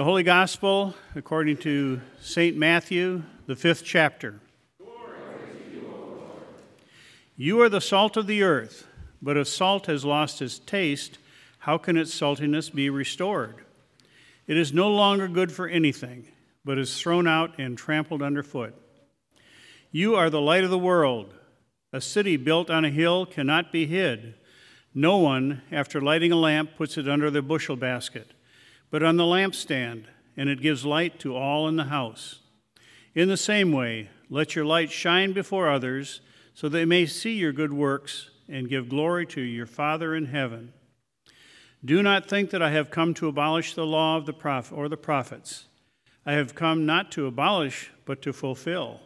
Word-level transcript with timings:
The 0.00 0.04
Holy 0.04 0.22
Gospel, 0.22 0.94
according 1.14 1.58
to 1.58 2.00
St. 2.22 2.56
Matthew, 2.56 3.22
the 3.44 3.54
fifth 3.54 3.84
chapter. 3.84 4.40
You, 7.36 7.60
are 7.60 7.68
the 7.68 7.82
salt 7.82 8.16
of 8.16 8.26
the 8.26 8.42
earth, 8.42 8.86
but 9.20 9.36
if 9.36 9.46
salt 9.46 9.84
has 9.88 10.02
lost 10.02 10.40
its 10.40 10.58
taste, 10.58 11.18
how 11.58 11.76
can 11.76 11.98
its 11.98 12.18
saltiness 12.18 12.72
be 12.72 12.88
restored? 12.88 13.56
It 14.46 14.56
is 14.56 14.72
no 14.72 14.88
longer 14.88 15.28
good 15.28 15.52
for 15.52 15.68
anything, 15.68 16.28
but 16.64 16.78
is 16.78 16.98
thrown 16.98 17.28
out 17.28 17.58
and 17.58 17.76
trampled 17.76 18.22
underfoot. 18.22 18.74
You 19.92 20.16
are 20.16 20.30
the 20.30 20.40
light 20.40 20.64
of 20.64 20.70
the 20.70 20.78
world. 20.78 21.34
A 21.92 22.00
city 22.00 22.38
built 22.38 22.70
on 22.70 22.86
a 22.86 22.90
hill 22.90 23.26
cannot 23.26 23.70
be 23.70 23.84
hid. 23.84 24.32
No 24.94 25.18
one, 25.18 25.60
after 25.70 26.00
lighting 26.00 26.32
a 26.32 26.36
lamp, 26.36 26.70
puts 26.74 26.96
it 26.96 27.06
under 27.06 27.30
the 27.30 27.42
bushel 27.42 27.76
basket 27.76 28.32
but 28.90 29.02
on 29.02 29.16
the 29.16 29.24
lampstand, 29.24 30.04
and 30.36 30.48
it 30.48 30.60
gives 30.60 30.84
light 30.84 31.18
to 31.20 31.36
all 31.36 31.68
in 31.68 31.76
the 31.76 31.84
house. 31.84 32.40
In 33.14 33.28
the 33.28 33.36
same 33.36 33.72
way, 33.72 34.10
let 34.28 34.54
your 34.54 34.64
light 34.64 34.90
shine 34.90 35.32
before 35.32 35.68
others, 35.68 36.20
so 36.54 36.68
they 36.68 36.84
may 36.84 37.06
see 37.06 37.32
your 37.32 37.52
good 37.52 37.72
works 37.72 38.30
and 38.48 38.68
give 38.68 38.88
glory 38.88 39.26
to 39.26 39.40
your 39.40 39.66
Father 39.66 40.14
in 40.14 40.26
heaven. 40.26 40.72
Do 41.84 42.02
not 42.02 42.28
think 42.28 42.50
that 42.50 42.62
I 42.62 42.70
have 42.70 42.90
come 42.90 43.14
to 43.14 43.28
abolish 43.28 43.74
the 43.74 43.86
law 43.86 44.16
of 44.16 44.26
the 44.26 44.32
prophet 44.32 44.74
or 44.74 44.88
the 44.88 44.96
prophets. 44.96 45.66
I 46.26 46.32
have 46.34 46.54
come 46.54 46.84
not 46.84 47.10
to 47.12 47.26
abolish, 47.26 47.90
but 48.04 48.20
to 48.22 48.32
fulfill. 48.32 49.00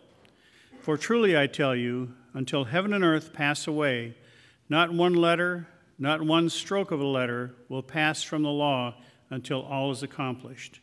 For 0.80 0.96
truly 0.96 1.38
I 1.38 1.46
tell 1.46 1.76
you, 1.76 2.14
until 2.32 2.64
heaven 2.64 2.92
and 2.92 3.04
earth 3.04 3.32
pass 3.32 3.66
away, 3.66 4.16
not 4.68 4.92
one 4.92 5.14
letter, 5.14 5.68
not 5.98 6.20
one 6.20 6.48
stroke 6.50 6.90
of 6.90 7.00
a 7.00 7.06
letter 7.06 7.54
will 7.68 7.82
pass 7.82 8.22
from 8.22 8.42
the 8.42 8.50
law 8.50 8.96
until 9.34 9.62
all 9.62 9.90
is 9.90 10.02
accomplished. 10.02 10.80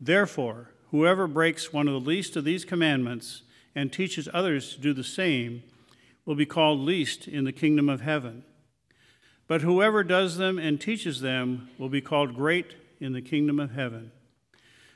Therefore, 0.00 0.70
whoever 0.90 1.26
breaks 1.26 1.72
one 1.72 1.88
of 1.88 1.94
the 1.94 2.08
least 2.08 2.36
of 2.36 2.44
these 2.44 2.64
commandments 2.64 3.42
and 3.74 3.92
teaches 3.92 4.28
others 4.32 4.74
to 4.74 4.80
do 4.80 4.92
the 4.92 5.02
same 5.02 5.62
will 6.26 6.34
be 6.34 6.46
called 6.46 6.78
least 6.80 7.26
in 7.26 7.44
the 7.44 7.52
kingdom 7.52 7.88
of 7.88 8.02
heaven. 8.02 8.44
But 9.48 9.62
whoever 9.62 10.04
does 10.04 10.36
them 10.36 10.58
and 10.58 10.80
teaches 10.80 11.20
them 11.20 11.70
will 11.78 11.88
be 11.88 12.00
called 12.00 12.36
great 12.36 12.74
in 13.00 13.12
the 13.12 13.22
kingdom 13.22 13.58
of 13.58 13.72
heaven. 13.72 14.12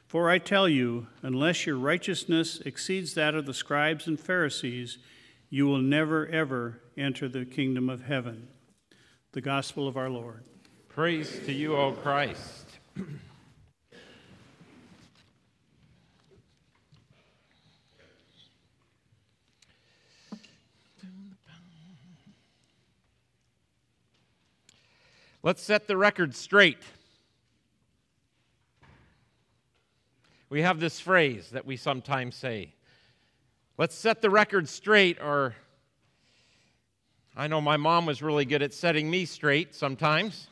For 0.06 0.30
I 0.30 0.38
tell 0.38 0.68
you, 0.68 1.08
unless 1.22 1.66
your 1.66 1.76
righteousness 1.76 2.60
exceeds 2.60 3.14
that 3.14 3.34
of 3.34 3.46
the 3.46 3.54
scribes 3.54 4.06
and 4.06 4.20
Pharisees, 4.20 4.98
you 5.50 5.66
will 5.66 5.78
never, 5.78 6.26
ever 6.28 6.80
enter 6.96 7.28
the 7.28 7.44
kingdom 7.44 7.88
of 7.88 8.02
heaven. 8.02 8.48
The 9.32 9.40
gospel 9.40 9.88
of 9.88 9.96
our 9.96 10.10
Lord. 10.10 10.44
Praise 10.88 11.40
to 11.46 11.52
you, 11.52 11.76
O 11.76 11.92
Christ. 11.92 12.65
Let's 25.42 25.62
set 25.62 25.86
the 25.86 25.96
record 25.96 26.34
straight. 26.34 26.78
We 30.48 30.62
have 30.62 30.80
this 30.80 30.98
phrase 30.98 31.50
that 31.50 31.66
we 31.66 31.76
sometimes 31.76 32.34
say 32.34 32.72
let's 33.76 33.94
set 33.94 34.22
the 34.22 34.30
record 34.30 34.68
straight, 34.68 35.20
or 35.20 35.54
I 37.36 37.46
know 37.46 37.60
my 37.60 37.76
mom 37.76 38.06
was 38.06 38.22
really 38.22 38.44
good 38.44 38.62
at 38.62 38.72
setting 38.72 39.10
me 39.10 39.24
straight 39.24 39.74
sometimes. 39.74 40.48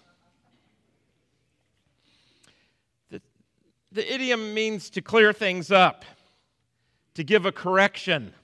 The 3.95 4.13
idiom 4.13 4.55
means 4.55 4.91
to 4.91 5.03
clear 5.03 5.33
things 5.33 5.71
up, 5.71 6.05
to 7.15 7.23
give 7.23 7.47
a 7.47 7.53
correction. 7.53 8.35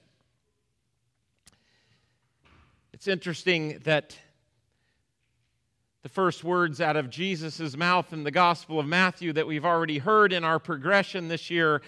It's 2.93 3.05
interesting 3.05 3.79
that 3.83 4.17
the 6.03 6.09
first 6.09 6.45
words 6.45 6.79
out 6.79 6.95
of 6.95 7.09
Jesus' 7.09 7.75
mouth 7.75 8.13
in 8.13 8.23
the 8.23 8.31
Gospel 8.31 8.79
of 8.79 8.85
Matthew 8.85 9.33
that 9.33 9.45
we've 9.45 9.65
already 9.65 9.97
heard 9.97 10.31
in 10.31 10.45
our 10.45 10.57
progression 10.57 11.27
this 11.27 11.49
year 11.49 11.81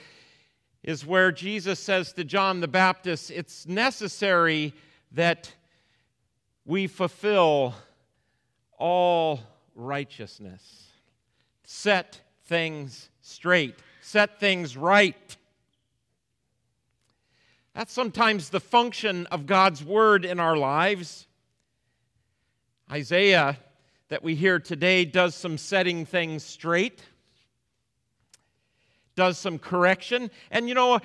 is 0.83 1.05
where 1.05 1.31
Jesus 1.31 1.79
says 1.79 2.11
to 2.13 2.25
John 2.25 2.59
the 2.59 2.67
Baptist, 2.67 3.31
It's 3.31 3.65
necessary 3.65 4.73
that 5.13 5.53
we 6.65 6.87
fulfill 6.87 7.75
all 8.77 9.39
righteousness, 9.73 10.89
set 11.63 12.19
things 12.45 13.09
straight, 13.21 13.75
set 14.01 14.39
things 14.39 14.75
right. 14.77 15.37
That's 17.73 17.91
sometimes 17.91 18.49
the 18.49 18.59
function 18.59 19.25
of 19.27 19.45
God's 19.45 19.83
word 19.83 20.25
in 20.25 20.39
our 20.39 20.55
lives. 20.55 21.27
Isaiah, 22.91 23.57
that 24.09 24.21
we 24.23 24.35
hear 24.35 24.59
today, 24.59 25.05
does 25.05 25.33
some 25.33 25.57
setting 25.57 26.05
things 26.05 26.43
straight, 26.43 27.01
does 29.15 29.39
some 29.39 29.57
correction. 29.57 30.29
And 30.51 30.69
you 30.69 30.75
know, 30.75 30.99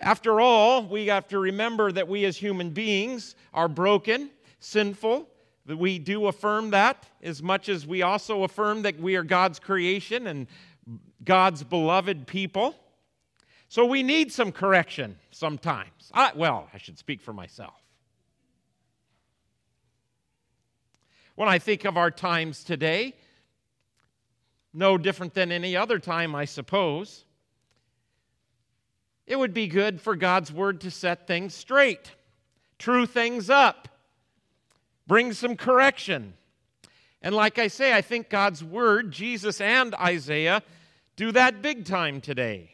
after 0.00 0.40
all, 0.40 0.82
we 0.82 1.08
have 1.08 1.28
to 1.28 1.38
remember 1.38 1.92
that 1.92 2.08
we 2.08 2.24
as 2.24 2.36
human 2.36 2.70
beings 2.70 3.34
are 3.52 3.68
broken, 3.68 4.30
sinful. 4.60 5.28
We 5.66 5.98
do 5.98 6.26
affirm 6.26 6.70
that 6.70 7.06
as 7.22 7.42
much 7.42 7.68
as 7.68 7.86
we 7.86 8.02
also 8.02 8.42
affirm 8.42 8.82
that 8.82 8.98
we 8.98 9.16
are 9.16 9.22
God's 9.22 9.58
creation 9.58 10.26
and 10.26 10.46
God's 11.24 11.62
beloved 11.62 12.26
people. 12.26 12.76
So 13.68 13.84
we 13.86 14.02
need 14.02 14.32
some 14.32 14.52
correction 14.52 15.16
sometimes. 15.30 16.10
I, 16.12 16.32
well, 16.34 16.68
I 16.72 16.78
should 16.78 16.98
speak 16.98 17.20
for 17.20 17.32
myself. 17.32 17.74
When 21.34 21.48
I 21.48 21.58
think 21.58 21.84
of 21.84 21.96
our 21.96 22.10
times 22.10 22.62
today, 22.62 23.14
no 24.72 24.98
different 24.98 25.34
than 25.34 25.50
any 25.50 25.76
other 25.76 25.98
time, 25.98 26.34
I 26.34 26.44
suppose, 26.44 27.24
it 29.26 29.36
would 29.36 29.54
be 29.54 29.66
good 29.66 30.00
for 30.00 30.14
God's 30.14 30.52
word 30.52 30.80
to 30.82 30.90
set 30.90 31.26
things 31.26 31.54
straight, 31.54 32.12
true 32.78 33.06
things 33.06 33.48
up, 33.48 33.88
bring 35.06 35.32
some 35.32 35.56
correction. 35.56 36.34
And 37.24 37.34
like 37.34 37.58
I 37.58 37.68
say, 37.68 37.94
I 37.94 38.02
think 38.02 38.28
God's 38.28 38.62
word, 38.62 39.10
Jesus 39.10 39.58
and 39.58 39.94
Isaiah, 39.94 40.62
do 41.16 41.32
that 41.32 41.62
big 41.62 41.86
time 41.86 42.20
today. 42.20 42.73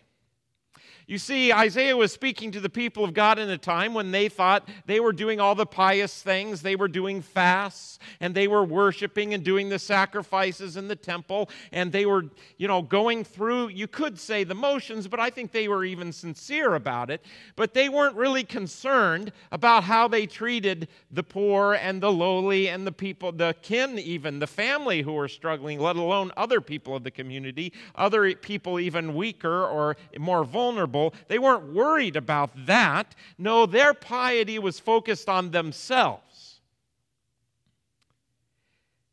You 1.10 1.18
see, 1.18 1.52
Isaiah 1.52 1.96
was 1.96 2.12
speaking 2.12 2.52
to 2.52 2.60
the 2.60 2.68
people 2.68 3.02
of 3.02 3.14
God 3.14 3.40
in 3.40 3.50
a 3.50 3.58
time 3.58 3.94
when 3.94 4.12
they 4.12 4.28
thought 4.28 4.68
they 4.86 5.00
were 5.00 5.12
doing 5.12 5.40
all 5.40 5.56
the 5.56 5.66
pious 5.66 6.22
things. 6.22 6.62
They 6.62 6.76
were 6.76 6.86
doing 6.86 7.20
fasts 7.20 7.98
and 8.20 8.32
they 8.32 8.46
were 8.46 8.62
worshiping 8.62 9.34
and 9.34 9.42
doing 9.42 9.70
the 9.70 9.80
sacrifices 9.80 10.76
in 10.76 10.86
the 10.86 10.94
temple 10.94 11.50
and 11.72 11.90
they 11.90 12.06
were, 12.06 12.26
you 12.58 12.68
know, 12.68 12.80
going 12.80 13.24
through, 13.24 13.70
you 13.70 13.88
could 13.88 14.20
say 14.20 14.44
the 14.44 14.54
motions, 14.54 15.08
but 15.08 15.18
I 15.18 15.30
think 15.30 15.50
they 15.50 15.66
were 15.66 15.84
even 15.84 16.12
sincere 16.12 16.76
about 16.76 17.10
it. 17.10 17.24
But 17.56 17.74
they 17.74 17.88
weren't 17.88 18.14
really 18.14 18.44
concerned 18.44 19.32
about 19.50 19.82
how 19.82 20.06
they 20.06 20.26
treated 20.26 20.86
the 21.10 21.24
poor 21.24 21.74
and 21.74 22.00
the 22.00 22.12
lowly 22.12 22.68
and 22.68 22.86
the 22.86 22.92
people, 22.92 23.32
the 23.32 23.56
kin, 23.62 23.98
even 23.98 24.38
the 24.38 24.46
family 24.46 25.02
who 25.02 25.14
were 25.14 25.26
struggling, 25.26 25.80
let 25.80 25.96
alone 25.96 26.30
other 26.36 26.60
people 26.60 26.94
of 26.94 27.02
the 27.02 27.10
community, 27.10 27.72
other 27.96 28.32
people 28.36 28.78
even 28.78 29.16
weaker 29.16 29.66
or 29.66 29.96
more 30.16 30.44
vulnerable 30.44 30.99
they 31.28 31.38
weren't 31.38 31.72
worried 31.72 32.16
about 32.16 32.50
that. 32.66 33.14
No, 33.38 33.66
their 33.66 33.94
piety 33.94 34.58
was 34.58 34.78
focused 34.78 35.28
on 35.28 35.50
themselves. 35.50 36.60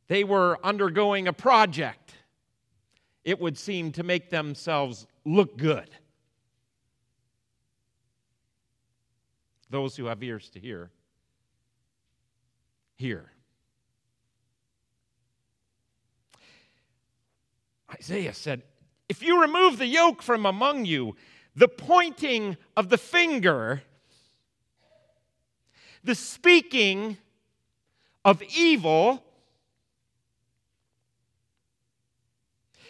They 0.07 0.23
were 0.23 0.57
undergoing 0.63 1.27
a 1.27 1.33
project, 1.33 2.13
it 3.23 3.39
would 3.39 3.57
seem, 3.57 3.91
to 3.93 4.03
make 4.03 4.29
themselves 4.29 5.06
look 5.25 5.57
good. 5.57 5.89
Those 9.69 9.97
who 9.97 10.06
have 10.06 10.23
ears 10.23 10.50
to 10.51 10.59
hear, 10.59 10.89
hear. 12.95 13.31
Isaiah 17.94 18.33
said, 18.33 18.63
If 19.09 19.21
you 19.21 19.41
remove 19.41 19.77
the 19.77 19.88
yoke 19.88 20.21
from 20.21 20.45
among 20.45 20.85
you, 20.85 21.15
the 21.57 21.68
pointing 21.68 22.56
of 22.77 22.89
the 22.89 23.00
finger, 23.00 23.81
the 26.04 26.13
speaking 26.13 27.18
of 28.24 28.44
evil. 28.56 29.24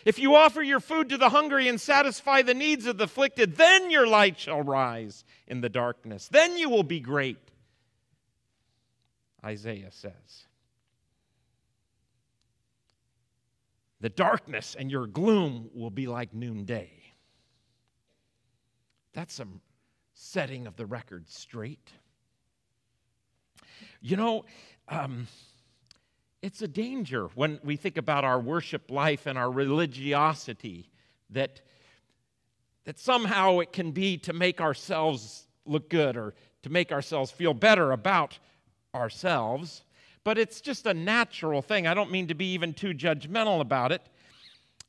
If 0.04 0.20
you 0.20 0.36
offer 0.36 0.62
your 0.62 0.82
food 0.82 1.08
to 1.10 1.18
the 1.18 1.30
hungry 1.30 1.70
and 1.70 1.80
satisfy 1.80 2.42
the 2.42 2.54
needs 2.54 2.86
of 2.86 2.98
the 2.98 3.06
afflicted, 3.06 3.56
then 3.56 3.90
your 3.90 4.06
light 4.06 4.38
shall 4.38 4.62
rise 4.62 5.24
in 5.48 5.62
the 5.62 5.70
darkness. 5.70 6.28
Then 6.28 6.58
you 6.58 6.70
will 6.70 6.84
be 6.84 7.00
great, 7.00 7.40
Isaiah 9.46 9.92
says. 9.92 10.46
The 14.02 14.10
darkness 14.10 14.76
and 14.78 14.92
your 14.92 15.08
gloom 15.08 15.70
will 15.74 15.90
be 15.90 16.08
like 16.08 16.34
noonday. 16.34 16.97
That's 19.18 19.34
some 19.34 19.62
setting 20.14 20.68
of 20.68 20.76
the 20.76 20.86
record 20.86 21.28
straight. 21.28 21.92
You 24.00 24.16
know, 24.16 24.46
um, 24.90 25.26
it's 26.44 26.62
a 26.62 26.68
danger 26.68 27.26
when 27.34 27.60
we 27.64 27.78
think 27.78 27.98
about 27.98 28.26
our 28.26 28.40
worship 28.40 28.92
life 28.92 29.26
and 29.26 29.36
our 29.36 29.50
religiosity 29.50 30.92
that, 31.32 31.62
that 32.84 33.00
somehow 33.00 33.58
it 33.58 33.74
can 33.74 33.90
be 33.90 34.20
to 34.20 34.34
make 34.34 34.62
ourselves 34.62 35.48
look 35.66 35.90
good 35.90 36.16
or 36.16 36.36
to 36.62 36.70
make 36.70 36.92
ourselves 36.92 37.32
feel 37.32 37.56
better 37.56 37.94
about 37.94 38.38
ourselves. 38.94 39.82
But 40.24 40.38
it's 40.38 40.62
just 40.62 40.86
a 40.86 40.94
natural 40.94 41.64
thing. 41.64 41.88
I 41.88 41.96
don't 41.96 42.12
mean 42.12 42.28
to 42.28 42.36
be 42.36 42.54
even 42.54 42.72
too 42.72 42.94
judgmental 42.94 43.62
about 43.62 43.92
it. 43.92 44.04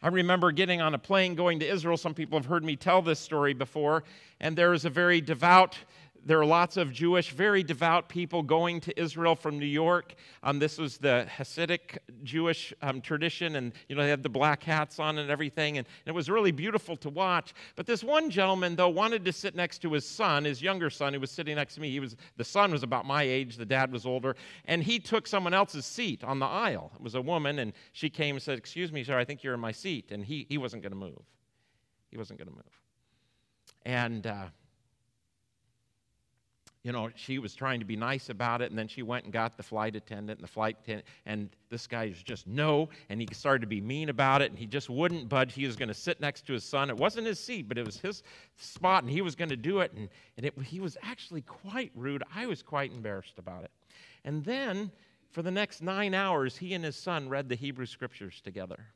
I 0.00 0.08
remember 0.08 0.52
getting 0.52 0.80
on 0.80 0.94
a 0.94 0.98
plane 0.98 1.34
going 1.34 1.58
to 1.58 1.68
Israel. 1.68 1.96
Some 1.96 2.14
people 2.14 2.38
have 2.38 2.46
heard 2.46 2.62
me 2.62 2.76
tell 2.76 3.02
this 3.02 3.18
story 3.18 3.52
before. 3.52 4.04
And 4.40 4.56
there 4.56 4.70
was 4.70 4.84
a 4.84 4.90
very 4.90 5.20
devout 5.20 5.76
there 6.24 6.40
are 6.40 6.46
lots 6.46 6.76
of 6.76 6.92
Jewish, 6.92 7.30
very 7.30 7.62
devout 7.62 8.08
people 8.08 8.42
going 8.42 8.80
to 8.80 9.00
Israel 9.00 9.34
from 9.34 9.58
New 9.58 9.66
York. 9.66 10.14
Um, 10.42 10.58
this 10.58 10.78
was 10.78 10.98
the 10.98 11.26
Hasidic 11.36 11.98
Jewish 12.22 12.72
um, 12.82 13.00
tradition, 13.00 13.56
and 13.56 13.72
you 13.88 13.96
know 13.96 14.02
they 14.02 14.10
had 14.10 14.22
the 14.22 14.28
black 14.28 14.62
hats 14.62 14.98
on 14.98 15.18
and 15.18 15.30
everything, 15.30 15.78
and, 15.78 15.86
and, 16.04 16.12
it 16.12 16.14
was 16.14 16.28
really 16.28 16.52
beautiful 16.52 16.96
to 16.98 17.08
watch. 17.08 17.54
But 17.76 17.86
this 17.86 18.04
one 18.04 18.30
gentleman, 18.30 18.76
though, 18.76 18.88
wanted 18.88 19.24
to 19.24 19.32
sit 19.32 19.54
next 19.54 19.78
to 19.82 19.92
his 19.92 20.06
son, 20.06 20.44
his 20.44 20.60
younger 20.60 20.90
son, 20.90 21.14
who 21.14 21.20
was 21.20 21.30
sitting 21.30 21.56
next 21.56 21.74
to 21.76 21.80
me. 21.80 21.90
He 21.90 22.00
was 22.00 22.16
the 22.36 22.44
son 22.44 22.72
was 22.72 22.82
about 22.82 23.06
my 23.06 23.22
age, 23.22 23.56
the 23.56 23.66
dad 23.66 23.92
was 23.92 24.04
older, 24.04 24.36
and 24.66 24.82
he 24.82 24.98
took 24.98 25.26
someone 25.26 25.54
else's 25.54 25.86
seat 25.86 26.24
on 26.24 26.38
the 26.38 26.46
aisle. 26.46 26.92
It 26.94 27.02
was 27.02 27.14
a 27.14 27.22
woman, 27.22 27.58
and 27.58 27.72
she 27.92 28.10
came 28.10 28.36
and 28.36 28.42
said, 28.42 28.58
"Excuse 28.58 28.92
me, 28.92 29.04
sir, 29.04 29.18
I 29.18 29.24
think 29.24 29.42
you're 29.42 29.54
in 29.54 29.60
my 29.60 29.72
seat," 29.72 30.10
and 30.10 30.24
he 30.24 30.46
he 30.48 30.58
wasn't 30.58 30.82
going 30.82 30.92
to 30.92 30.98
move. 30.98 31.22
He 32.10 32.18
wasn't 32.18 32.38
going 32.38 32.48
to 32.48 32.54
move, 32.54 32.82
and. 33.84 34.26
Uh, 34.26 34.46
you 36.84 36.92
know, 36.92 37.10
she 37.16 37.38
was 37.38 37.54
trying 37.54 37.80
to 37.80 37.84
be 37.84 37.96
nice 37.96 38.30
about 38.30 38.62
it, 38.62 38.70
and 38.70 38.78
then 38.78 38.86
she 38.86 39.02
went 39.02 39.24
and 39.24 39.32
got 39.32 39.56
the 39.56 39.62
flight 39.62 39.96
attendant, 39.96 40.38
and 40.38 40.44
the 40.44 40.50
flight 40.50 40.76
attendant, 40.82 41.06
and 41.26 41.50
this 41.70 41.86
guy 41.86 42.06
was 42.06 42.22
just 42.22 42.46
no, 42.46 42.88
and 43.08 43.20
he 43.20 43.28
started 43.32 43.60
to 43.60 43.66
be 43.66 43.80
mean 43.80 44.08
about 44.08 44.42
it, 44.42 44.50
and 44.50 44.58
he 44.58 44.66
just 44.66 44.88
wouldn't 44.88 45.28
budge. 45.28 45.54
He 45.54 45.66
was 45.66 45.76
going 45.76 45.88
to 45.88 45.94
sit 45.94 46.20
next 46.20 46.46
to 46.46 46.52
his 46.52 46.64
son. 46.64 46.88
It 46.88 46.96
wasn't 46.96 47.26
his 47.26 47.40
seat, 47.40 47.68
but 47.68 47.78
it 47.78 47.84
was 47.84 47.98
his 47.98 48.22
spot, 48.56 49.02
and 49.02 49.12
he 49.12 49.22
was 49.22 49.34
going 49.34 49.48
to 49.48 49.56
do 49.56 49.80
it, 49.80 49.92
and, 49.92 50.08
and 50.36 50.46
it, 50.46 50.54
he 50.62 50.78
was 50.78 50.96
actually 51.02 51.42
quite 51.42 51.90
rude. 51.94 52.22
I 52.34 52.46
was 52.46 52.62
quite 52.62 52.92
embarrassed 52.92 53.38
about 53.38 53.64
it. 53.64 53.70
And 54.24 54.44
then, 54.44 54.92
for 55.30 55.42
the 55.42 55.50
next 55.50 55.82
nine 55.82 56.14
hours, 56.14 56.56
he 56.56 56.74
and 56.74 56.84
his 56.84 56.96
son 56.96 57.28
read 57.28 57.48
the 57.48 57.56
Hebrew 57.56 57.86
Scriptures 57.86 58.40
together. 58.40 58.86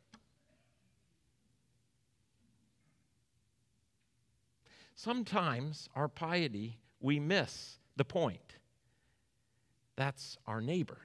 Sometimes 4.95 5.89
our 5.97 6.07
piety 6.07 6.79
we 7.03 7.21
miss 7.21 7.77
the 7.97 8.05
point. 8.05 8.41
That's 9.97 10.39
our 10.47 10.63
neighbor. 10.63 10.99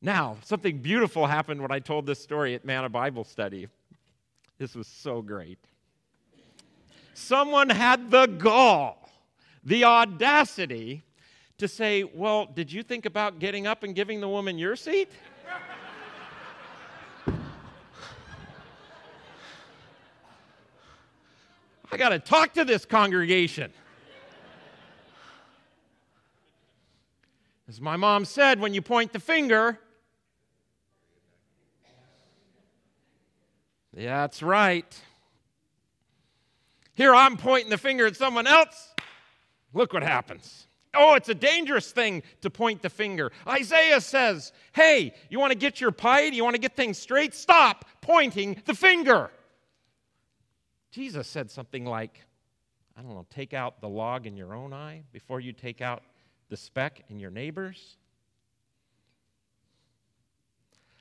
Now, 0.00 0.38
something 0.44 0.78
beautiful 0.78 1.26
happened 1.26 1.60
when 1.60 1.70
I 1.70 1.78
told 1.78 2.06
this 2.06 2.22
story 2.22 2.54
at 2.54 2.64
Manna 2.64 2.88
Bible 2.88 3.24
Study. 3.24 3.68
This 4.58 4.74
was 4.74 4.86
so 4.86 5.20
great. 5.22 5.58
Someone 7.14 7.68
had 7.68 8.10
the 8.10 8.26
gall, 8.26 9.10
the 9.64 9.84
audacity 9.84 11.02
to 11.58 11.68
say, 11.68 12.02
Well, 12.04 12.46
did 12.46 12.72
you 12.72 12.82
think 12.82 13.06
about 13.06 13.38
getting 13.38 13.66
up 13.66 13.82
and 13.82 13.94
giving 13.94 14.20
the 14.20 14.28
woman 14.28 14.58
your 14.58 14.74
seat? 14.74 15.10
I 21.92 21.96
got 21.96 22.08
to 22.08 22.18
talk 22.18 22.54
to 22.54 22.64
this 22.64 22.84
congregation. 22.84 23.72
As 27.72 27.80
my 27.80 27.96
mom 27.96 28.26
said, 28.26 28.60
when 28.60 28.74
you 28.74 28.82
point 28.82 29.14
the 29.14 29.18
finger, 29.18 29.80
yeah, 33.96 34.20
that's 34.20 34.42
right. 34.42 35.02
Here 36.92 37.14
I'm 37.14 37.38
pointing 37.38 37.70
the 37.70 37.78
finger 37.78 38.06
at 38.06 38.14
someone 38.14 38.46
else. 38.46 38.94
Look 39.72 39.94
what 39.94 40.02
happens. 40.02 40.66
Oh, 40.92 41.14
it's 41.14 41.30
a 41.30 41.34
dangerous 41.34 41.92
thing 41.92 42.22
to 42.42 42.50
point 42.50 42.82
the 42.82 42.90
finger. 42.90 43.32
Isaiah 43.48 44.02
says, 44.02 44.52
Hey, 44.74 45.14
you 45.30 45.40
want 45.40 45.52
to 45.52 45.58
get 45.58 45.80
your 45.80 45.92
piety? 45.92 46.36
You 46.36 46.44
want 46.44 46.56
to 46.56 46.60
get 46.60 46.76
things 46.76 46.98
straight? 46.98 47.32
Stop 47.32 47.86
pointing 48.02 48.60
the 48.66 48.74
finger. 48.74 49.30
Jesus 50.90 51.26
said 51.26 51.50
something 51.50 51.86
like, 51.86 52.20
I 52.98 53.00
don't 53.00 53.14
know, 53.14 53.24
take 53.30 53.54
out 53.54 53.80
the 53.80 53.88
log 53.88 54.26
in 54.26 54.36
your 54.36 54.54
own 54.54 54.74
eye 54.74 55.04
before 55.10 55.40
you 55.40 55.54
take 55.54 55.80
out 55.80 56.02
the 56.52 56.56
speck 56.58 57.02
in 57.08 57.18
your 57.18 57.30
neighbors. 57.30 57.96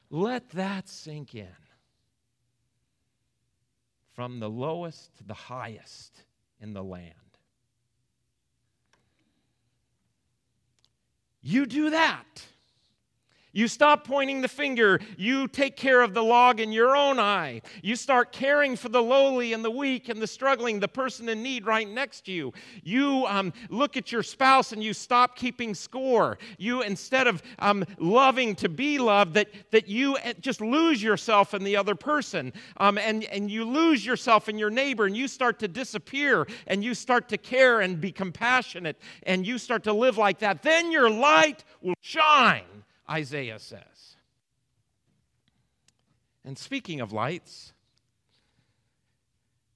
Let 0.10 0.50
that 0.52 0.88
sink 0.88 1.36
in. 1.36 1.46
From 4.14 4.40
the 4.40 4.50
lowest 4.50 5.14
to 5.18 5.26
the 5.26 5.34
highest 5.34 6.24
in 6.62 6.72
the 6.72 6.82
land. 6.82 7.16
You 11.42 11.66
do 11.66 11.90
that. 11.90 12.46
You 13.54 13.68
stop 13.68 14.08
pointing 14.08 14.42
the 14.42 14.48
finger. 14.48 15.00
You 15.18 15.48
take 15.48 15.76
care 15.76 16.02
of 16.02 16.14
the 16.14 16.24
log 16.24 16.60
in 16.60 16.72
your 16.72 16.96
own 16.96 17.20
eye. 17.20 17.62
You 17.82 17.96
start 17.96 18.32
caring 18.32 18.76
for 18.76 18.90
the 18.90 19.02
lowly 19.02 19.54
and 19.54 19.64
the 19.64 19.72
weak 19.72 20.10
and 20.10 20.22
the 20.22 20.28
struggling, 20.28 20.80
the 20.80 20.88
person 20.88 21.28
in 21.28 21.44
need 21.44 21.66
right 21.66 21.88
next 21.88 22.26
to 22.26 22.32
you. 22.32 22.54
You 22.84 23.26
um, 23.28 23.52
look 23.70 23.98
at 23.98 24.12
your 24.12 24.24
spouse 24.24 24.72
and 24.72 24.84
you 24.84 24.94
stop 24.94 25.36
keeping 25.36 25.76
score. 25.76 26.38
You, 26.58 26.82
instead 26.82 27.28
of 27.28 27.44
um, 27.60 27.86
loving 27.98 28.56
to 28.56 28.70
be 28.70 28.98
loved, 28.98 29.34
that, 29.34 29.50
that 29.72 29.88
you 29.88 30.18
eh, 30.18 30.34
just 30.40 30.62
lose 30.62 31.04
yourself 31.04 31.54
in 31.54 31.64
the 31.64 31.76
other 31.76 31.96
person. 31.96 32.54
Um, 32.78 32.98
and, 32.98 33.26
and 33.26 33.52
you 33.52 33.66
lose 33.66 34.06
yourself 34.06 34.48
in 34.48 34.58
your 34.58 34.70
neighbor 34.70 35.06
and 35.06 35.16
you 35.16 35.28
start 35.28 35.60
to 35.60 35.68
disappear 35.68 36.48
and 36.68 36.84
you 36.84 36.94
start 36.94 37.28
to 37.30 37.38
care 37.38 37.82
and 37.82 38.00
be 38.00 38.12
compassionate 38.12 38.98
and 39.24 39.46
you 39.46 39.58
start 39.58 39.84
to 39.84 39.94
live 39.94 40.18
like 40.18 40.40
that. 40.40 40.64
Then 40.64 40.92
your 40.92 41.10
light 41.10 41.64
will 41.82 41.96
shine 42.02 42.64
Isaiah 43.12 43.60
says. 43.60 44.16
And 46.46 46.58
speaking 46.58 47.02
of 47.02 47.12
lights, 47.12 47.74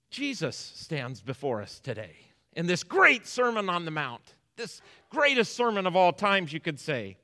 Jesus 0.10 0.56
stands 0.56 1.22
before 1.22 1.62
us 1.62 1.80
today 1.80 2.15
in 2.54 2.65
this 2.65 2.84
great 2.84 3.27
Sermon 3.27 3.70
on 3.70 3.84
the 3.84 3.92
Mount, 3.92 4.36
this 4.56 4.82
greatest 5.10 5.56
sermon 5.56 5.86
of 5.86 5.96
all 5.96 6.13
times, 6.13 6.54
you 6.54 6.62
could 6.62 6.80
say. 6.80 7.18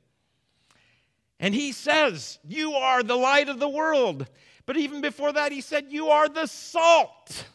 And 1.40 1.56
he 1.56 1.72
says, 1.72 2.38
You 2.48 2.74
are 2.74 3.02
the 3.02 3.16
light 3.16 3.50
of 3.50 3.60
the 3.60 3.70
world. 3.70 4.28
But 4.66 4.78
even 4.78 5.02
before 5.02 5.32
that, 5.32 5.52
he 5.52 5.62
said, 5.62 5.86
You 5.90 6.10
are 6.10 6.28
the 6.28 6.46
salt. 6.46 7.46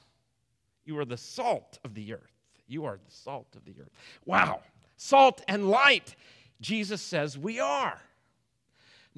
You 0.85 0.99
are 0.99 1.05
the 1.05 1.17
salt 1.17 1.79
of 1.85 1.95
the 1.95 2.15
earth. 2.15 2.33
You 2.67 2.87
are 2.87 2.97
the 2.97 3.13
salt 3.13 3.49
of 3.55 3.65
the 3.65 3.75
earth. 3.81 3.91
Wow. 4.25 4.63
Salt 4.97 5.43
and 5.47 5.69
light, 5.69 6.17
Jesus 6.61 7.03
says 7.03 7.37
we 7.37 7.61
are. 7.61 8.01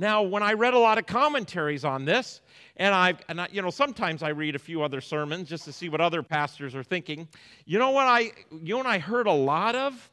Now, 0.01 0.23
when 0.23 0.45
I 0.45 0.53
read 0.53 0.75
a 0.75 0.79
lot 0.79 0.97
of 0.97 1.07
commentaries 1.07 1.85
on 1.85 2.05
this, 2.05 2.41
and 2.77 2.95
I, 2.95 3.15
and 3.29 3.41
I, 3.41 3.49
you 3.51 3.61
know, 3.61 3.71
sometimes 3.71 4.23
I 4.23 4.29
read 4.29 4.55
a 4.55 4.59
few 4.59 4.81
other 4.81 5.01
sermons 5.01 5.49
just 5.49 5.65
to 5.65 5.73
see 5.73 5.89
what 5.89 6.01
other 6.01 6.23
pastors 6.23 6.77
are 6.77 6.85
thinking. 6.85 7.27
You 7.65 7.81
know 7.81 7.91
what 7.91 8.07
I, 8.07 8.31
you 8.53 8.75
know 8.75 8.77
what 8.77 8.87
I 8.87 8.99
heard 8.99 9.27
a 9.27 9.33
lot 9.33 9.75
of? 9.75 10.09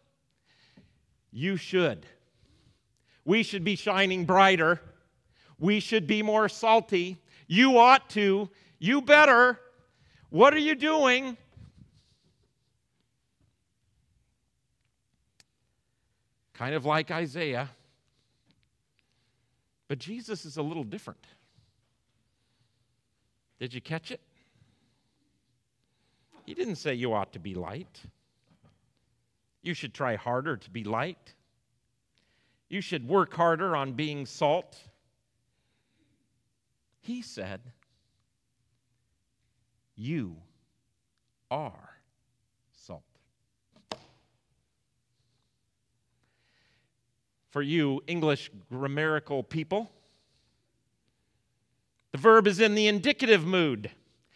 You 1.32 1.56
should. 1.56 2.08
We 3.26 3.44
should 3.44 3.64
be 3.64 3.76
shining 3.76 4.26
brighter. 4.26 4.82
We 5.60 5.80
should 5.80 6.08
be 6.08 6.24
more 6.24 6.50
salty. 6.50 7.18
You 7.46 7.78
ought 7.78 8.10
to. 8.12 8.50
You 8.80 9.02
better. 9.04 9.60
What 10.32 10.56
are 10.56 10.60
you 10.60 10.74
doing? 10.74 11.38
Kind 16.56 16.74
of 16.74 16.86
like 16.86 17.12
Isaiah. 17.12 17.70
But 19.88 20.00
Jesus 20.00 20.46
is 20.46 20.58
a 20.58 20.62
little 20.62 20.84
different. 20.84 21.26
Did 23.60 23.74
you 23.74 23.82
catch 23.82 24.12
it? 24.12 24.22
He 26.46 26.54
didn't 26.54 26.76
say 26.76 26.94
you 26.94 27.14
ought 27.14 27.34
to 27.34 27.40
be 27.40 27.56
light. 27.56 28.02
You 29.62 29.74
should 29.74 29.94
try 29.94 30.16
harder 30.16 30.58
to 30.58 30.70
be 30.70 30.84
light. 30.84 31.34
You 32.70 32.82
should 32.82 33.08
work 33.08 33.34
harder 33.34 33.76
on 33.76 33.94
being 33.94 34.26
salt. 34.26 34.78
He 37.02 37.22
said, 37.22 37.62
You 39.96 40.38
are 41.50 41.95
for 47.56 47.62
you 47.62 48.04
English 48.06 48.52
grammatical 48.70 49.42
people. 49.42 49.90
The 52.12 52.18
verb 52.18 52.48
is 52.48 52.60
in 52.60 52.76
the 52.76 52.88
indicative 52.88 53.46
mood. 53.46 53.90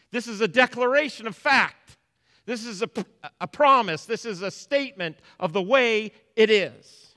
This 0.10 0.26
is 0.26 0.40
a 0.40 0.48
declaration 0.48 1.28
of 1.28 1.36
fact. 1.36 1.98
This 2.46 2.66
is 2.66 2.82
a, 2.82 2.90
a 3.42 3.46
promise. 3.46 4.06
This 4.06 4.24
is 4.24 4.42
a 4.42 4.50
statement 4.50 5.18
of 5.38 5.52
the 5.52 5.62
way 5.62 6.14
it 6.38 6.50
is. 6.50 7.14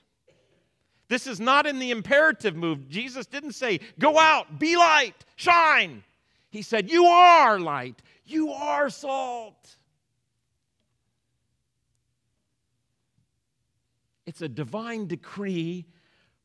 This 1.07 1.29
is 1.29 1.39
not 1.39 1.67
in 1.67 1.79
the 1.79 1.93
imperative 1.93 2.57
mood. 2.57 2.91
Jesus 2.91 3.25
didn't 3.27 3.53
say, 3.53 3.79
Go 4.01 4.19
out, 4.19 4.59
be 4.59 4.77
light, 4.77 5.25
shine. 5.37 6.03
He 6.51 6.63
said, 6.63 6.91
You 6.91 7.05
are 7.05 7.61
light, 7.61 8.03
you 8.25 8.51
are 8.51 8.91
salt. 8.91 9.77
It's 14.33 14.41
a 14.41 14.49
divine 14.49 15.09
decree 15.09 15.85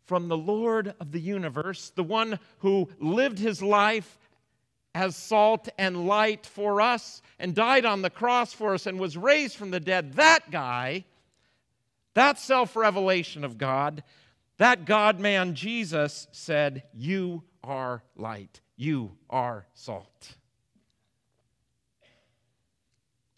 from 0.04 0.28
the 0.28 0.36
Lord 0.36 0.94
of 1.00 1.14
the 1.14 1.22
universe, 1.22 1.90
the 1.96 2.04
one 2.04 2.38
who 2.58 2.90
lived 3.00 3.40
his 3.40 3.64
life 3.64 4.20
as 4.94 5.16
salt 5.16 5.70
and 5.78 6.06
light 6.06 6.46
for 6.46 6.82
us 6.82 7.22
and 7.40 7.56
died 7.56 7.86
on 7.86 8.02
the 8.02 8.10
cross 8.10 8.52
for 8.52 8.74
us 8.74 8.88
and 8.88 9.00
was 9.00 9.16
raised 9.16 9.56
from 9.56 9.72
the 9.72 9.80
dead. 9.80 10.16
That 10.16 10.52
guy, 10.52 11.06
that 12.14 12.38
self 12.38 12.76
revelation 12.76 13.46
of 13.46 13.58
God, 13.58 14.04
that 14.58 14.84
God 14.84 15.22
man 15.22 15.56
Jesus 15.56 16.28
said, 16.34 16.84
You 16.94 17.42
are 17.64 18.04
light, 18.18 18.60
you 18.76 19.14
are 19.30 19.66
salt. 19.74 20.36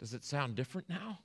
Does 0.00 0.12
it 0.12 0.24
sound 0.24 0.56
different 0.56 0.88
now? 0.88 1.20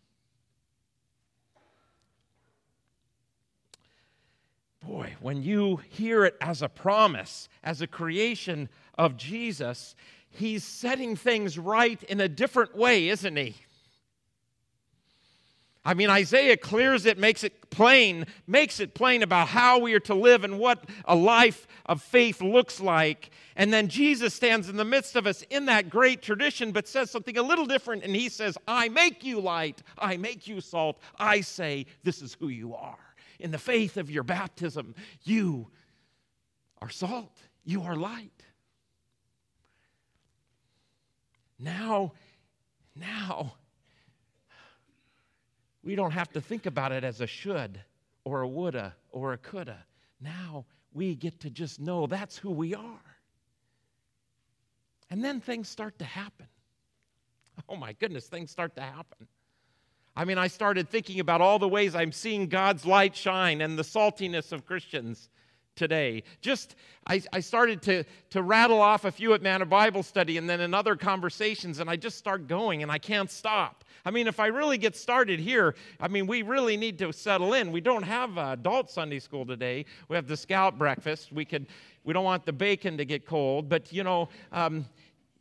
Boy, 4.85 5.15
when 5.19 5.41
you 5.41 5.77
hear 5.89 6.25
it 6.25 6.35
as 6.39 6.61
a 6.61 6.69
promise, 6.69 7.49
as 7.63 7.81
a 7.81 7.87
creation 7.87 8.69
of 8.99 9.17
Jesus, 9.17 9.95
he's 10.29 10.63
setting 10.63 11.15
things 11.15 11.57
right 11.57 12.01
in 12.03 12.21
a 12.21 12.29
different 12.29 12.75
way, 12.75 13.09
isn't 13.09 13.35
he? 13.35 13.55
I 15.83 15.95
mean, 15.95 16.09
Isaiah 16.11 16.57
clears 16.57 17.07
it, 17.07 17.17
makes 17.17 17.43
it 17.43 17.69
plain, 17.71 18.25
makes 18.45 18.79
it 18.79 18.93
plain 18.93 19.23
about 19.23 19.47
how 19.47 19.79
we 19.79 19.93
are 19.95 19.99
to 20.01 20.13
live 20.15 20.43
and 20.43 20.59
what 20.59 20.83
a 21.05 21.15
life 21.15 21.67
of 21.87 22.01
faith 22.01 22.41
looks 22.41 22.79
like. 22.79 23.31
And 23.55 23.73
then 23.73 23.87
Jesus 23.87 24.35
stands 24.35 24.69
in 24.69 24.77
the 24.77 24.85
midst 24.85 25.15
of 25.15 25.25
us 25.25 25.43
in 25.49 25.65
that 25.65 25.89
great 25.89 26.21
tradition, 26.21 26.71
but 26.71 26.87
says 26.87 27.09
something 27.09 27.37
a 27.37 27.43
little 27.43 27.65
different. 27.65 28.03
And 28.03 28.15
he 28.15 28.29
says, 28.29 28.55
I 28.67 28.89
make 28.89 29.23
you 29.23 29.39
light, 29.39 29.81
I 29.97 30.17
make 30.17 30.47
you 30.47 30.61
salt. 30.61 30.99
I 31.17 31.41
say, 31.41 31.87
this 32.03 32.21
is 32.21 32.35
who 32.39 32.49
you 32.49 32.75
are. 32.75 32.97
In 33.39 33.51
the 33.51 33.57
faith 33.57 33.97
of 33.97 34.09
your 34.09 34.23
baptism, 34.23 34.95
you 35.23 35.69
are 36.81 36.89
salt, 36.89 37.37
you 37.63 37.83
are 37.83 37.95
light. 37.95 38.45
Now, 41.57 42.13
now, 42.95 43.55
we 45.83 45.95
don't 45.95 46.11
have 46.11 46.31
to 46.33 46.41
think 46.41 46.65
about 46.65 46.91
it 46.91 47.03
as 47.03 47.21
a 47.21 47.27
should 47.27 47.79
or 48.23 48.41
a 48.41 48.47
woulda 48.47 48.95
or 49.11 49.33
a 49.33 49.37
coulda. 49.37 49.85
Now 50.19 50.65
we 50.93 51.15
get 51.15 51.39
to 51.41 51.49
just 51.49 51.79
know 51.79 52.07
that's 52.07 52.37
who 52.37 52.49
we 52.49 52.73
are. 52.73 53.17
And 55.09 55.23
then 55.23 55.39
things 55.39 55.69
start 55.69 55.99
to 55.99 56.05
happen. 56.05 56.47
Oh 57.69 57.75
my 57.75 57.93
goodness, 57.93 58.27
things 58.27 58.51
start 58.51 58.75
to 58.75 58.81
happen. 58.81 59.27
I 60.15 60.25
mean, 60.25 60.37
I 60.37 60.47
started 60.47 60.89
thinking 60.89 61.19
about 61.19 61.41
all 61.41 61.59
the 61.59 61.67
ways 61.67 61.93
I'm 61.93 62.11
seeing 62.11 62.47
God's 62.47 62.85
light 62.85 63.15
shine 63.15 63.61
and 63.61 63.77
the 63.77 63.83
saltiness 63.83 64.51
of 64.51 64.65
Christians 64.65 65.29
today. 65.75 66.23
Just, 66.41 66.75
I, 67.05 67.21
I 67.33 67.41
started 67.41 67.81
to, 67.83 68.05
to 68.29 68.41
rattle 68.41 68.81
off 68.81 69.05
a 69.05 69.11
few 69.11 69.33
at 69.33 69.41
Manna 69.41 69.65
Bible 69.65 70.03
Study 70.03 70.37
and 70.37 70.49
then 70.49 70.61
in 70.61 70.73
other 70.73 70.95
conversations, 70.95 71.79
and 71.79 71.89
I 71.89 71.97
just 71.97 72.17
start 72.17 72.47
going 72.47 72.81
and 72.81 72.91
I 72.91 72.97
can't 72.97 73.29
stop. 73.29 73.83
I 74.05 74.11
mean, 74.11 74.27
if 74.27 74.39
I 74.39 74.47
really 74.47 74.77
get 74.77 74.95
started 74.95 75.39
here, 75.39 75.75
I 75.99 76.07
mean, 76.07 76.27
we 76.27 76.43
really 76.43 76.77
need 76.77 76.97
to 76.99 77.11
settle 77.11 77.53
in. 77.53 77.71
We 77.71 77.81
don't 77.81 78.03
have 78.03 78.37
adult 78.37 78.89
Sunday 78.89 79.19
school 79.19 79.45
today. 79.45 79.85
We 80.07 80.15
have 80.15 80.27
the 80.27 80.37
scout 80.37 80.77
breakfast. 80.77 81.31
We 81.31 81.43
could, 81.43 81.67
we 82.03 82.13
don't 82.13 82.23
want 82.23 82.45
the 82.45 82.53
bacon 82.53 82.97
to 82.97 83.05
get 83.05 83.25
cold, 83.25 83.67
but 83.67 83.91
you 83.91 84.03
know, 84.03 84.29
um, 84.51 84.85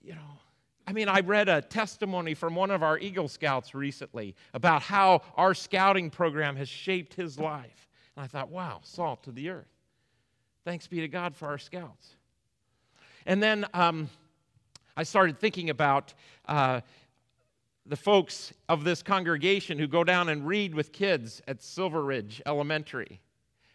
you 0.03 0.15
know, 0.15 0.39
I 0.87 0.93
mean, 0.93 1.09
I 1.09 1.21
read 1.21 1.49
a 1.49 1.63
testimony 1.63 2.35
from 2.35 2.55
one 2.55 2.71
of 2.71 2.83
our 2.83 2.99
Eagle 2.99 3.29
Scouts 3.29 3.75
recently 3.75 4.35
about 4.53 4.83
how 4.83 5.23
our 5.37 5.55
scouting 5.55 6.11
program 6.11 6.57
has 6.57 6.69
shaped 6.69 7.15
his 7.15 7.39
life. 7.39 7.89
And 8.17 8.25
I 8.25 8.27
thought, 8.27 8.51
wow, 8.51 8.81
salt 8.83 9.23
to 9.25 9.33
the 9.33 9.49
earth. 9.49 9.69
Thanks 10.65 10.87
be 10.87 11.01
to 11.01 11.09
God 11.09 11.35
for 11.35 11.49
our 11.49 11.59
scouts. 11.59 12.17
And 13.27 13.43
then 13.43 13.65
um, 13.73 14.11
I 14.97 15.03
started 15.03 15.39
thinking 15.39 15.71
about 15.71 16.13
uh, 16.47 16.83
the 17.87 17.97
folks 17.97 18.53
of 18.69 18.85
this 18.85 19.03
congregation 19.03 19.79
who 19.79 19.87
go 19.87 20.05
down 20.05 20.29
and 20.29 20.47
read 20.47 20.75
with 20.75 20.93
kids 20.93 21.43
at 21.49 21.63
Silver 21.63 22.03
Ridge 22.03 22.43
Elementary 22.45 23.21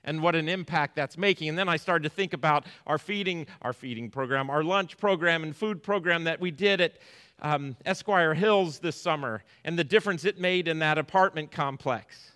and 0.09 0.23
what 0.23 0.35
an 0.35 0.49
impact 0.49 0.95
that's 0.95 1.19
making. 1.19 1.49
And 1.49 1.57
then 1.57 1.69
I 1.69 1.77
started 1.77 2.01
to 2.01 2.09
think 2.09 2.33
about 2.33 2.65
our 2.87 2.97
feeding, 2.97 3.45
our 3.61 3.73
feeding 3.73 4.09
program, 4.09 4.49
our 4.49 4.63
lunch 4.63 4.97
program 4.97 5.43
and 5.43 5.55
food 5.55 5.83
program 5.83 6.23
that 6.23 6.39
we 6.39 6.49
did 6.49 6.81
at 6.81 6.97
um, 7.43 7.75
Esquire 7.85 8.33
Hills 8.33 8.79
this 8.79 8.99
summer 8.99 9.43
and 9.63 9.77
the 9.77 9.83
difference 9.83 10.25
it 10.25 10.39
made 10.39 10.67
in 10.67 10.79
that 10.79 10.97
apartment 10.97 11.51
complex. 11.51 12.31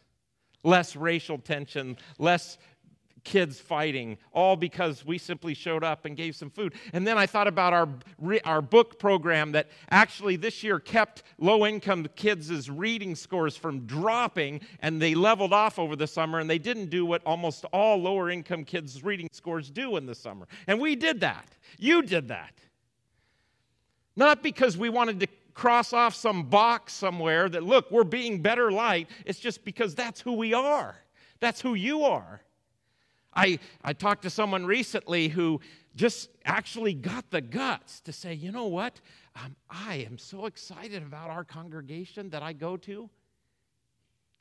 Less 0.63 0.95
racial 0.95 1.39
tension, 1.39 1.97
less 2.19 2.59
kids 3.23 3.59
fighting, 3.59 4.17
all 4.31 4.55
because 4.55 5.05
we 5.05 5.17
simply 5.17 5.53
showed 5.53 5.83
up 5.83 6.05
and 6.05 6.17
gave 6.17 6.35
some 6.35 6.49
food. 6.49 6.73
And 6.93 7.07
then 7.07 7.17
I 7.17 7.25
thought 7.25 7.47
about 7.47 7.73
our, 7.73 7.87
our 8.45 8.61
book 8.61 8.99
program 8.99 9.53
that 9.53 9.69
actually 9.89 10.35
this 10.35 10.63
year 10.63 10.79
kept 10.79 11.23
low 11.37 11.65
income 11.65 12.05
kids' 12.15 12.69
reading 12.69 13.15
scores 13.15 13.55
from 13.55 13.85
dropping, 13.85 14.61
and 14.81 15.01
they 15.01 15.15
leveled 15.15 15.53
off 15.53 15.79
over 15.79 15.95
the 15.95 16.07
summer, 16.07 16.39
and 16.39 16.49
they 16.49 16.59
didn't 16.59 16.89
do 16.89 17.05
what 17.05 17.21
almost 17.25 17.65
all 17.73 17.97
lower 17.97 18.29
income 18.29 18.63
kids' 18.65 19.03
reading 19.03 19.29
scores 19.31 19.69
do 19.69 19.97
in 19.97 20.05
the 20.05 20.15
summer. 20.15 20.47
And 20.67 20.79
we 20.79 20.95
did 20.95 21.21
that. 21.21 21.47
You 21.77 22.01
did 22.01 22.27
that. 22.27 22.53
Not 24.15 24.43
because 24.43 24.77
we 24.77 24.89
wanted 24.89 25.19
to 25.21 25.27
cross 25.53 25.93
off 25.93 26.15
some 26.15 26.43
box 26.43 26.93
somewhere 26.93 27.49
that, 27.49 27.63
look, 27.63 27.89
we're 27.91 28.03
being 28.03 28.41
better 28.41 28.71
light. 28.71 29.09
It's 29.25 29.39
just 29.39 29.63
because 29.63 29.95
that's 29.95 30.21
who 30.21 30.33
we 30.33 30.53
are. 30.53 30.95
That's 31.39 31.61
who 31.61 31.73
you 31.73 32.03
are. 32.03 32.41
I, 33.35 33.59
I 33.83 33.93
talked 33.93 34.23
to 34.23 34.29
someone 34.29 34.65
recently 34.65 35.27
who 35.27 35.61
just 35.95 36.29
actually 36.45 36.93
got 36.93 37.29
the 37.29 37.41
guts 37.41 37.99
to 38.01 38.11
say, 38.11 38.33
you 38.33 38.51
know 38.51 38.67
what? 38.67 38.99
Um, 39.35 39.55
I 39.69 40.05
am 40.09 40.17
so 40.17 40.45
excited 40.45 41.03
about 41.03 41.29
our 41.29 41.43
congregation 41.43 42.29
that 42.31 42.43
I 42.43 42.53
go 42.53 42.77
to. 42.77 43.09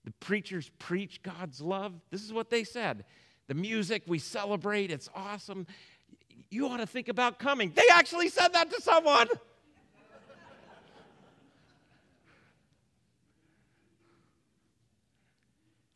The 0.05 0.13
preachers 0.21 0.71
preach 0.79 1.23
God's 1.23 1.61
love. 1.61 1.95
This 2.11 2.23
is 2.23 2.33
what 2.33 2.51
they 2.51 2.65
said. 2.65 3.05
The 3.49 3.55
music, 3.55 4.03
we 4.07 4.19
celebrate, 4.19 4.91
it's 4.91 5.09
awesome. 5.15 5.67
You 6.51 6.69
ought 6.69 6.79
to 6.79 6.87
think 6.87 7.09
about 7.09 7.39
coming. 7.39 7.73
They 7.75 7.87
actually 7.93 8.29
said 8.29 8.49
that 8.49 8.71
to 8.71 8.81
someone. 8.81 9.29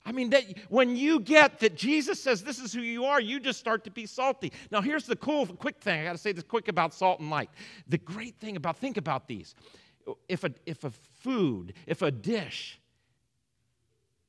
I 0.06 0.12
mean, 0.12 0.30
that 0.30 0.44
when 0.68 0.96
you 0.96 1.18
get 1.18 1.58
that 1.58 1.74
Jesus 1.74 2.22
says 2.22 2.44
this 2.44 2.60
is 2.60 2.72
who 2.72 2.80
you 2.80 3.04
are, 3.04 3.20
you 3.20 3.40
just 3.40 3.58
start 3.58 3.82
to 3.84 3.90
be 3.90 4.06
salty. 4.06 4.52
Now, 4.70 4.80
here's 4.80 5.04
the 5.04 5.16
cool, 5.16 5.46
quick 5.46 5.80
thing. 5.80 6.00
I 6.00 6.04
got 6.04 6.12
to 6.12 6.18
say 6.18 6.30
this 6.30 6.44
quick 6.44 6.68
about 6.68 6.94
salt 6.94 7.18
and 7.18 7.28
light. 7.28 7.50
The 7.88 7.98
great 7.98 8.38
thing 8.38 8.54
about, 8.54 8.78
think 8.78 8.96
about 8.96 9.26
these. 9.26 9.56
If 10.28 10.44
a, 10.44 10.52
if 10.64 10.84
a 10.84 10.90
food, 10.90 11.72
if 11.88 12.02
a 12.02 12.12
dish 12.12 12.78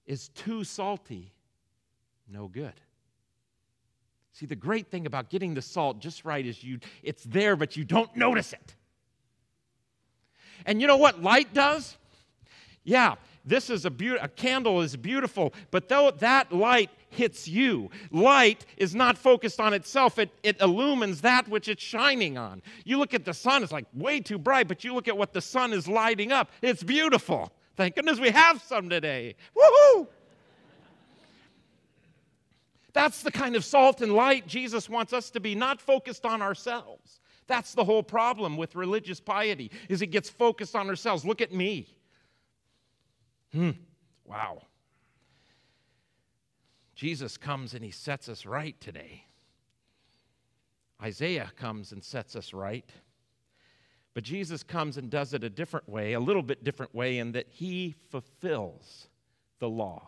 is 0.08 0.30
too 0.30 0.64
salty, 0.64 1.32
no 2.28 2.48
good. 2.48 2.74
See, 4.34 4.48
the 4.48 4.56
great 4.56 4.88
thing 4.88 5.06
about 5.06 5.30
getting 5.30 5.54
the 5.54 5.62
salt 5.62 6.00
just 6.00 6.26
right 6.26 6.46
is 6.46 6.64
you, 6.64 6.80
it's 7.04 7.24
there, 7.24 7.56
but 7.56 7.78
you 7.78 7.84
don't 7.84 8.16
notice 8.16 8.52
it. 8.52 8.76
And 10.66 10.82
you 10.82 10.88
know 10.88 10.98
what 10.98 11.22
light 11.22 11.54
does? 11.54 11.98
Yeah, 12.84 13.16
this 13.48 13.70
is 13.70 13.86
a, 13.86 13.90
be- 13.90 14.10
a 14.10 14.28
candle 14.28 14.82
is 14.82 14.96
beautiful, 14.98 15.54
but 15.72 15.88
though 15.88 16.12
that 16.12 16.52
light 16.52 16.90
hits 17.10 17.48
you, 17.48 17.90
light 18.12 18.66
is 18.76 18.94
not 18.94 19.18
focused 19.18 19.62
on 19.62 19.74
itself. 19.74 20.20
It, 20.20 20.30
it 20.44 20.60
illumines 20.60 21.22
that 21.22 21.48
which 21.48 21.70
it's 21.70 21.82
shining 21.82 22.38
on. 22.38 22.62
You 22.84 22.98
look 22.98 23.14
at 23.14 23.24
the 23.24 23.34
sun, 23.34 23.64
it's 23.64 23.72
like 23.72 23.86
way 23.94 24.20
too 24.20 24.38
bright, 24.38 24.68
but 24.68 24.84
you 24.84 24.94
look 24.94 25.08
at 25.08 25.18
what 25.18 25.32
the 25.32 25.42
sun 25.42 25.72
is 25.72 25.88
lighting 25.88 26.34
up. 26.34 26.52
It's 26.62 26.84
beautiful. 26.84 27.52
Thank 27.78 27.96
goodness 27.96 28.20
we 28.20 28.32
have 28.32 28.62
some 28.62 28.90
today. 28.90 29.36
Woohoo! 29.56 30.08
That's 32.92 33.22
the 33.22 33.32
kind 33.32 33.56
of 33.56 33.64
salt 33.64 34.02
and 34.02 34.12
light 34.14 34.48
Jesus 34.48 34.90
wants 34.90 35.14
us 35.14 35.30
to 35.32 35.40
be, 35.40 35.56
not 35.56 35.80
focused 35.80 36.26
on 36.26 36.42
ourselves. 36.42 37.22
That's 37.46 37.74
the 37.76 37.86
whole 37.86 38.04
problem 38.04 38.58
with 38.58 38.76
religious 38.76 39.22
piety 39.22 39.72
is 39.88 40.02
it 40.02 40.08
gets 40.08 40.30
focused 40.30 40.76
on 40.76 40.90
ourselves. 40.90 41.24
Look 41.24 41.40
at 41.40 41.54
me. 41.54 41.88
Hmm. 43.58 43.72
Wow. 44.24 44.62
Jesus 46.94 47.38
comes 47.38 47.74
and 47.74 47.84
he 47.84 47.90
sets 47.90 48.30
us 48.30 48.46
right 48.46 48.80
today. 48.80 49.24
Isaiah 51.02 51.52
comes 51.56 51.92
and 51.92 52.04
sets 52.04 52.36
us 52.36 52.54
right. 52.54 52.88
But 54.14 54.24
Jesus 54.24 54.62
comes 54.62 54.98
and 54.98 55.10
does 55.10 55.34
it 55.34 55.44
a 55.44 55.50
different 55.50 55.90
way, 55.90 56.14
a 56.14 56.20
little 56.20 56.44
bit 56.44 56.64
different 56.64 56.94
way, 56.94 57.18
in 57.18 57.32
that 57.32 57.48
he 57.50 57.96
fulfills 58.12 59.08
the 59.58 59.70
law 59.70 60.08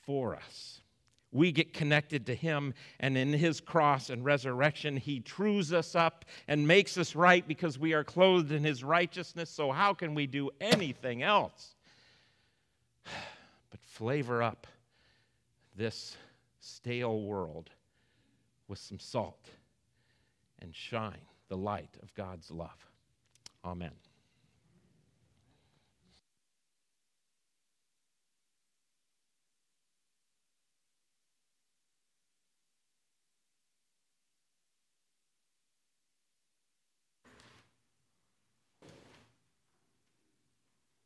for 0.00 0.34
us. 0.34 0.80
We 1.30 1.52
get 1.52 1.72
connected 1.74 2.26
to 2.26 2.34
him, 2.34 2.74
and 3.00 3.18
in 3.18 3.32
his 3.32 3.60
cross 3.60 4.08
and 4.10 4.24
resurrection, 4.24 4.96
he 4.96 5.20
trues 5.20 5.72
us 5.72 5.94
up 5.94 6.24
and 6.46 6.66
makes 6.66 6.96
us 6.96 7.14
right 7.14 7.46
because 7.46 7.78
we 7.78 7.92
are 7.92 8.04
clothed 8.04 8.50
in 8.50 8.64
his 8.64 8.82
righteousness. 8.82 9.50
So, 9.50 9.70
how 9.70 9.92
can 9.92 10.14
we 10.14 10.26
do 10.26 10.50
anything 10.60 11.22
else 11.22 11.74
but 13.70 13.80
flavor 13.82 14.42
up 14.42 14.66
this 15.76 16.16
stale 16.60 17.20
world 17.22 17.70
with 18.68 18.78
some 18.78 18.98
salt 18.98 19.50
and 20.60 20.74
shine? 20.74 21.28
the 21.48 21.56
light 21.56 21.96
of 22.02 22.14
God's 22.14 22.50
love. 22.50 22.86
Amen. 23.64 23.92